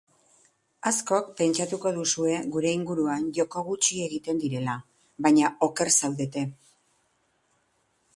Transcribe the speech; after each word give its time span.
Askok 0.91 1.27
pentsatuko 1.41 1.91
duzue 1.97 2.39
gure 2.55 2.71
inguruan 2.77 3.27
joko 3.39 3.63
gutxi 3.67 3.99
egiten 4.05 4.41
direla, 4.45 4.79
baina 5.27 5.53
oker 5.69 5.93
zaudete. 6.01 6.45